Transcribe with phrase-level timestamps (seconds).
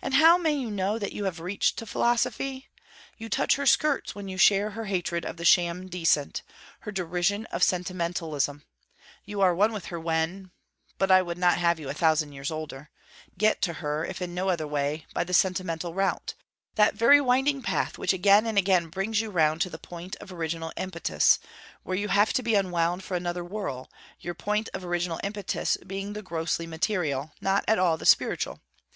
[0.00, 2.68] And how may you know that you have reached to Philosophy?
[3.18, 6.42] You touch her skirts when you share her hatred of the sham decent,
[6.82, 8.62] her derision of sentimentalism.
[9.24, 10.52] You are one with her when
[10.96, 12.88] but I would not have you a thousand years older!
[13.36, 16.34] Get to her, if in no other way, by the sentimental route:
[16.76, 20.32] that very winding path, which again and again brings you round to the point of
[20.32, 21.40] original impetus,
[21.82, 23.90] where you have to be unwound for another whirl;
[24.20, 28.60] your point of original impetus being the grossly material, not at all the spiritual.